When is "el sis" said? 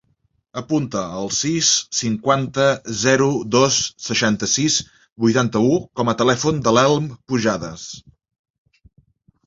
1.19-1.69